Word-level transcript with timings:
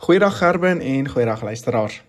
Goeiedag 0.00 0.38
Gerben 0.38 0.80
en 0.80 1.08
goeiedag 1.08 1.42
luisteraars. 1.42 2.02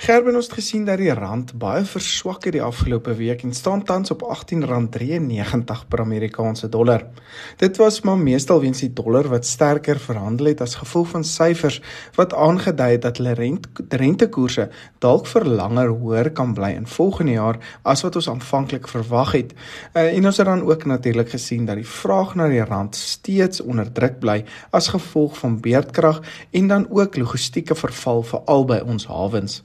Gerben 0.00 0.34
ons 0.34 0.46
het 0.48 0.54
gesien 0.56 0.86
dat 0.88 0.96
die 0.96 1.12
rand 1.12 1.50
baie 1.60 1.82
verswak 1.84 2.46
het 2.48 2.54
die 2.56 2.62
afgelope 2.64 3.12
week 3.18 3.42
en 3.44 3.52
staan 3.52 3.82
tans 3.84 4.10
op 4.14 4.22
R18.93 4.24 5.82
per 5.92 6.00
Amerikaanse 6.00 6.70
dollar. 6.72 7.04
Dit 7.60 7.76
was 7.76 8.00
maar 8.00 8.16
meestal 8.18 8.62
weens 8.62 8.80
die 8.80 8.92
dollar 8.96 9.28
wat 9.28 9.44
sterker 9.46 10.00
verhandel 10.00 10.46
het 10.54 10.62
as 10.64 10.78
gevolg 10.80 11.10
van 11.12 11.24
syfers 11.24 11.82
wat 12.16 12.32
aangedui 12.32 12.88
het 12.94 13.02
dat 13.04 13.20
hulle 13.20 13.34
rent, 13.36 13.68
rentekoerse 13.88 14.70
dalk 15.04 15.28
vir 15.28 15.44
langer 15.44 15.92
hoër 15.92 16.32
kan 16.32 16.54
bly 16.56 16.72
in 16.78 16.88
volgende 16.88 17.36
jaar 17.36 17.60
as 17.82 18.00
wat 18.06 18.16
ons 18.16 18.30
aanvanklik 18.32 18.88
verwag 18.88 19.34
het. 19.36 19.52
Uh, 19.92 20.06
en 20.16 20.26
ons 20.26 20.40
het 20.40 20.48
dan 20.48 20.64
ook 20.64 20.88
natuurlik 20.88 21.36
gesien 21.36 21.68
dat 21.68 21.76
die 21.76 21.88
vraag 21.88 22.34
na 22.40 22.48
die 22.48 22.64
rand 22.64 22.96
steeds 22.96 23.60
onder 23.60 23.92
druk 23.92 24.16
bly 24.24 24.40
as 24.72 24.88
gevolg 24.96 25.36
van 25.44 25.60
beerdkrag 25.60 26.22
en 26.56 26.72
dan 26.72 26.88
ook 26.88 27.20
logistieke 27.20 27.76
verval 27.76 28.22
veral 28.22 28.64
by 28.64 28.80
ons 28.86 29.06
hawens. 29.06 29.59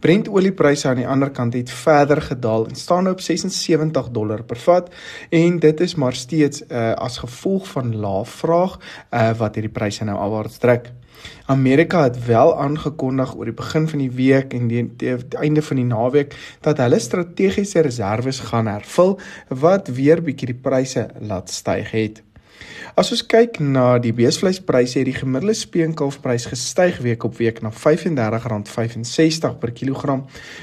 Brent 0.00 0.28
oliepryse 0.28 0.88
aan 0.88 1.00
die 1.02 1.08
ander 1.08 1.30
kant 1.30 1.54
het 1.54 1.70
verder 1.70 2.22
gedaal 2.22 2.66
en 2.68 2.76
staan 2.76 3.08
nou 3.08 3.14
op 3.14 3.20
76 3.20 4.10
dollar 4.14 4.42
per 4.42 4.60
vat 4.66 4.90
en 5.30 5.58
dit 5.58 5.80
is 5.80 5.94
maar 5.94 6.14
steeds 6.14 6.62
uh, 6.68 6.92
as 6.92 7.18
gevolg 7.22 7.68
van 7.68 7.94
lae 7.96 8.24
vraag 8.24 8.78
uh, 8.78 9.30
wat 9.38 9.54
hierdie 9.54 9.72
pryse 9.72 10.04
nou 10.04 10.18
afwaarts 10.18 10.58
trek. 10.58 10.92
Amerika 11.46 12.02
het 12.02 12.26
wel 12.26 12.58
aangekondig 12.58 13.34
oor 13.36 13.48
die 13.48 13.56
begin 13.56 13.88
van 13.88 13.98
die 13.98 14.10
week 14.10 14.54
en 14.56 14.68
die, 14.68 14.84
die, 14.96 15.16
die 15.16 15.38
einde 15.40 15.62
van 15.62 15.80
die 15.80 15.88
naweek 15.88 16.36
dat 16.64 16.80
hulle 16.82 17.00
strategiese 17.00 17.84
reserves 17.84 18.40
gaan 18.50 18.68
hervul 18.68 19.18
wat 19.48 19.88
weer 19.88 20.22
bietjie 20.24 20.52
die 20.52 20.60
pryse 20.68 21.08
laat 21.20 21.52
styg 21.52 21.92
het. 21.92 22.22
As 22.94 23.08
ons 23.10 23.24
kyk 23.26 23.56
na 23.58 23.96
die 23.98 24.12
beesvleispryse, 24.14 25.00
het 25.00 25.08
die 25.08 25.16
gemiddelde 25.16 25.56
speenkalfprys 25.58 26.44
gestyg 26.52 27.00
week 27.02 27.24
op 27.26 27.40
week 27.40 27.56
na 27.64 27.72
R35.65 27.74 29.56
per 29.58 29.72
kilogram 29.74 30.20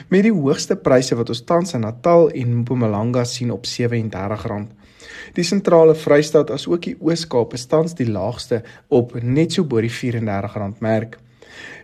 met 0.08 0.24
die 0.24 0.32
hoogste 0.32 0.78
pryse 0.80 1.18
wat 1.20 1.28
ons 1.34 1.42
tans 1.44 1.76
in 1.76 1.84
Natal 1.84 2.30
en 2.32 2.62
Mpumalanga 2.62 3.26
sien 3.28 3.52
op 3.52 3.68
R37. 3.68 4.64
Die 5.36 5.44
sentrale 5.44 5.92
Vrystaat 5.96 6.52
asook 6.56 6.86
die 6.88 6.96
Oos-Kaap 7.00 7.54
is 7.58 7.68
tans 7.68 7.96
die 8.00 8.08
laagste 8.08 8.62
op 8.88 9.12
net 9.24 9.52
so 9.58 9.64
bo 9.68 9.82
die 9.84 9.92
R34 9.92 10.80
merk. 10.80 11.18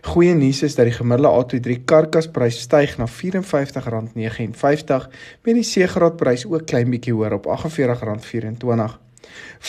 Goeie 0.08 0.32
nuus 0.34 0.62
is 0.64 0.74
dat 0.78 0.86
die 0.88 0.96
gemiddelde 0.96 1.34
A23 1.34 1.84
karkasprys 1.84 2.62
styg 2.64 2.96
na 2.96 3.04
R54.59 3.04 5.12
met 5.44 5.60
die 5.60 5.66
C-graadprys 5.66 6.48
ook 6.48 6.64
klein 6.70 6.88
bietjie 6.94 7.12
hoër 7.12 7.36
op 7.36 7.50
R48.24. 7.52 9.07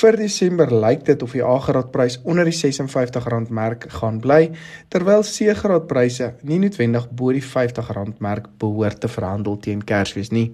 Vir 0.02 0.18
Desember 0.18 0.72
lyk 0.74 1.06
dit 1.06 1.24
of 1.24 1.34
die 1.34 1.44
A-graadprys 1.46 2.20
onder 2.24 2.46
die 2.46 2.54
R56 2.54 3.50
merk 3.50 3.88
gaan 4.00 4.20
bly, 4.20 4.52
terwyl 4.90 5.24
C-graadpryse 5.24 6.34
nie 6.42 6.60
noodwendig 6.60 7.10
bo 7.10 7.34
die 7.34 7.44
R50 7.44 8.20
merk 8.20 8.52
behoort 8.60 9.02
te 9.02 9.08
verhandel 9.08 9.58
teen 9.58 9.84
Kersfees 9.84 10.32
nie. 10.32 10.52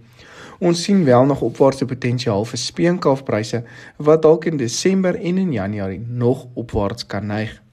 Ons 0.59 0.83
sien 0.83 1.03
wel 1.05 1.25
nog 1.25 1.41
opwaartse 1.41 1.85
potensiaal 1.85 2.45
vir 2.47 2.59
speenkalfpryse 2.59 3.63
wat 3.97 4.23
dalk 4.23 4.47
in 4.47 4.57
Desember 4.57 5.19
en 5.19 5.37
in 5.37 5.51
Januarie 5.51 6.01
nog 6.07 6.47
opwaarts 6.55 7.05
kan 7.05 7.27
neig. 7.27 7.64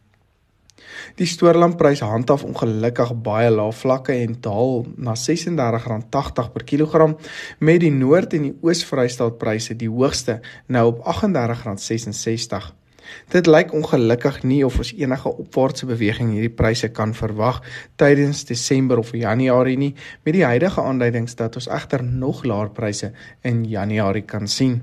Die 1.19 1.27
stoorlamprys 1.27 2.01
handhaaf 2.01 2.45
ongelukkig 2.45 3.15
baie 3.25 3.51
lae 3.51 3.73
vlakke 3.73 4.13
en 4.13 4.37
daal 4.41 4.87
na 4.97 5.15
R36.80 5.15 6.53
per 6.53 6.65
kilogram 6.65 7.17
met 7.59 7.81
die 7.81 7.91
Noord- 7.91 8.35
en 8.35 8.43
die 8.49 8.55
Oos-Vrystaatpryse 8.63 9.77
die 9.77 9.91
hoogste 9.91 10.41
nou 10.67 10.87
op 10.93 11.03
R38.66. 11.05 12.73
Dit 13.33 13.47
lyk 13.47 13.73
ongelukkig 13.75 14.43
nie 14.47 14.63
of 14.67 14.79
ons 14.79 14.93
enige 14.95 15.29
opwaartse 15.29 15.87
beweging 15.87 16.33
hierdie 16.35 16.55
pryse 16.55 16.89
kan 16.95 17.15
verwag 17.17 17.61
tydens 18.01 18.45
Desember 18.49 19.03
of 19.03 19.13
Januarie 19.17 19.77
nie 19.79 19.95
met 20.23 20.37
die 20.37 20.45
huidige 20.47 20.83
aanduidings 20.83 21.37
dat 21.39 21.59
ons 21.61 21.69
egter 21.69 22.05
nog 22.05 22.45
laer 22.45 22.71
pryse 22.71 23.13
in 23.43 23.65
Januarie 23.69 24.27
kan 24.27 24.49
sien. 24.49 24.81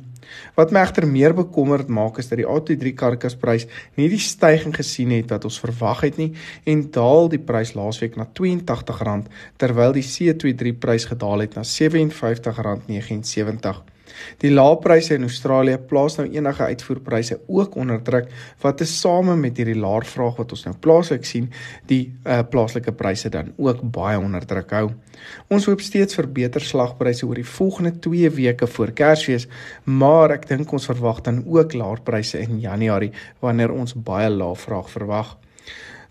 Wat 0.55 0.71
my 0.71 0.79
egter 0.85 1.07
meer 1.07 1.33
bekommerd 1.35 1.87
maak 1.87 2.17
is 2.17 2.27
dat 2.29 2.37
die 2.41 2.47
A23 2.47 2.93
karkasprys 2.95 3.67
nie 3.95 4.09
die 4.09 4.19
stygings 4.23 4.77
gesien 4.79 5.11
het 5.15 5.29
wat 5.33 5.45
ons 5.49 5.59
verwag 5.59 6.01
het 6.07 6.17
nie 6.21 6.31
en 6.65 6.91
daal 6.91 7.29
die 7.29 7.43
prys 7.51 7.73
laasweek 7.77 8.15
na 8.19 8.25
R82 8.27 9.21
terwyl 9.57 9.93
die 9.95 10.05
C23 10.05 10.77
prys 10.79 11.05
gedaal 11.11 11.39
het 11.45 11.53
na 11.55 11.63
R57.79. 11.63 13.98
Die 14.41 14.51
lae 14.51 14.77
pryse 14.81 15.15
in 15.17 15.27
Australië 15.27 15.77
plaas 15.89 16.17
nou 16.19 16.27
enige 16.27 16.63
uitvoerpryse 16.63 17.39
ook 17.47 17.75
onder 17.75 18.01
druk 18.03 18.29
wat 18.63 18.79
tesame 18.81 19.35
met 19.39 19.57
hierdie 19.57 19.77
laer 19.79 20.05
vraag 20.05 20.39
wat 20.39 20.53
ons 20.55 20.65
nou 20.67 20.75
plaaslik 20.81 21.25
sien, 21.27 21.49
die 21.89 22.13
uh, 22.25 22.41
plaaslike 22.49 22.93
pryse 22.99 23.29
dan 23.33 23.53
ook 23.57 23.83
baie 23.95 24.17
onder 24.19 24.45
druk 24.45 24.71
hou. 24.77 24.87
Ons 25.51 25.67
hoop 25.69 25.81
steeds 25.83 26.15
vir 26.15 26.29
beter 26.39 26.63
slagpryse 26.63 27.27
oor 27.27 27.39
die 27.39 27.47
volgende 27.57 27.93
2 27.99 28.31
weke 28.37 28.67
voor 28.67 28.93
Kersfees, 28.95 29.47
maar 29.85 30.33
ek 30.35 30.47
dink 30.49 30.71
ons 30.73 30.89
verwag 30.89 31.23
dan 31.27 31.43
ook 31.45 31.75
laer 31.77 32.01
pryse 32.05 32.39
in 32.39 32.59
Januarie 32.63 33.13
wanneer 33.43 33.73
ons 33.75 33.95
baie 33.95 34.29
lae 34.31 34.55
vraag 34.55 34.89
verwag. 34.93 35.37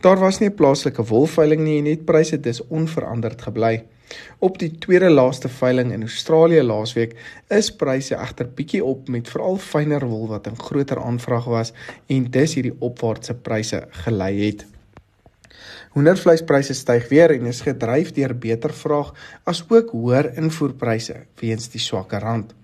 Daar 0.00 0.18
was 0.18 0.38
nie 0.38 0.48
'n 0.48 0.54
plaaslike 0.54 1.02
wolveiling 1.02 1.62
nie 1.62 1.78
en 1.78 1.84
net 1.84 2.04
pryse 2.04 2.40
dis 2.40 2.66
onveranderd 2.68 3.42
gebly. 3.42 3.84
Op 4.38 4.58
die 4.58 4.70
tweede 4.78 5.10
laaste 5.10 5.48
veiling 5.48 5.92
in 5.92 6.06
Australië 6.06 6.62
laasweek 6.62 7.14
is 7.48 7.70
pryse 7.76 8.14
egter 8.14 8.48
bietjie 8.54 8.84
op 8.84 9.08
met 9.08 9.28
veral 9.28 9.56
fynere 9.58 10.06
wol 10.06 10.26
wat 10.28 10.46
'n 10.46 10.60
groter 10.68 11.00
aanvraag 11.02 11.44
was 11.44 11.72
en 12.06 12.30
dis 12.30 12.54
hierdie 12.54 12.76
opwaartse 12.78 13.34
pryse 13.34 13.86
gelei 13.90 14.46
het. 14.46 14.66
Hoendervleispryse 15.88 16.74
styg 16.74 17.08
weer 17.08 17.30
en 17.30 17.46
is 17.46 17.60
gedryf 17.60 18.12
deur 18.12 18.34
beter 18.38 18.72
vraag 18.74 19.14
asook 19.44 19.90
hoër 19.90 20.36
invoerpryse 20.36 21.16
weens 21.40 21.68
die 21.68 21.80
swakker 21.80 22.20
rand. 22.20 22.54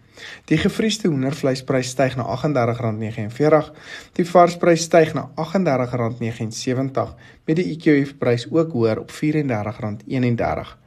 Die 0.45 0.59
gevriesde 0.59 1.09
hoendervleisprys 1.09 1.89
styg 1.95 2.15
na 2.17 2.27
R38.49. 2.37 3.73
Die 4.19 4.27
varsprys 4.29 4.87
styg 4.87 5.15
na 5.17 5.27
R38.79 5.35 7.15
met 7.45 7.59
die 7.59 7.67
EQF 7.73 8.15
prys 8.19 8.47
ook 8.51 8.73
hoër 8.77 9.03
op 9.03 9.11
R34.31. 9.11 10.84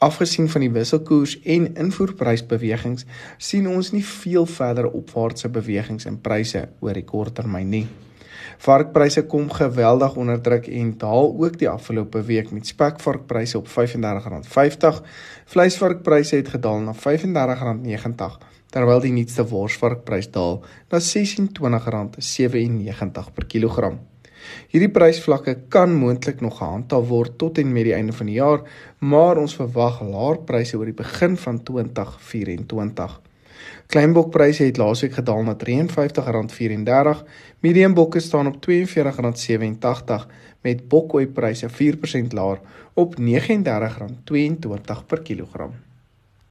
Afgesien 0.00 0.46
van 0.48 0.62
die 0.64 0.70
wisselkoers 0.72 1.34
en 1.44 1.66
invoerprysbewegings, 1.76 3.04
sien 3.36 3.66
ons 3.68 3.92
nie 3.92 4.04
veel 4.04 4.46
verdere 4.48 4.88
opwaartse 4.96 5.48
bewegings 5.52 6.06
in 6.08 6.16
pryse 6.24 6.72
oor 6.80 6.96
die 6.96 7.04
korttermyn 7.04 7.68
nie. 7.68 7.84
Varkpryse 8.64 9.26
kom 9.28 9.52
geweldig 9.52 10.16
onder 10.20 10.40
druk 10.40 10.68
en 10.72 10.98
daal 11.00 11.36
ook 11.44 11.58
die 11.60 11.68
afgelope 11.68 12.20
week 12.28 12.48
met 12.50 12.66
spekvarkpryse 12.72 13.58
op 13.58 13.68
R35.50. 13.68 15.00
Vleisvarkpryse 15.52 16.36
het 16.36 16.48
gedaal 16.56 16.80
na 16.86 16.92
R35.90 16.96 18.38
terwyl 18.72 19.00
die 19.04 19.12
nuutste 19.12 19.44
worsvarkprys 19.50 20.28
daal 20.32 20.54
na 20.88 20.98
R26.97 21.00 23.34
per 23.34 23.44
kilogram. 23.52 23.96
Hierdie 24.72 24.90
prysvlakke 24.92 25.56
kan 25.68 25.94
moontlik 25.94 26.40
nog 26.40 26.58
gehandhaaf 26.58 27.08
word 27.08 27.38
tot 27.38 27.58
en 27.58 27.72
met 27.72 27.84
die 27.88 27.94
einde 27.96 28.12
van 28.12 28.26
die 28.26 28.38
jaar, 28.38 28.62
maar 28.98 29.38
ons 29.40 29.56
verwag 29.58 30.00
laer 30.04 30.38
pryse 30.46 30.78
oor 30.78 30.88
die 30.90 30.96
begin 31.02 31.36
van 31.36 31.62
2024. 31.62 33.20
Kleinbokpryse 33.90 34.64
het 34.64 34.76
laasweek 34.78 35.12
gedaal 35.18 35.42
na 35.42 35.54
R53.34. 35.58 37.22
Mediumbokke 37.60 38.20
staan 38.20 38.46
op 38.46 38.56
R42.87 38.70 38.70
met 40.62 40.88
bokoeipryse 40.88 41.68
4% 41.68 41.72
laer 42.30 42.60
op 42.94 43.14
R39.22 43.20 45.06
per 45.06 45.22
kilogram. 45.22 45.89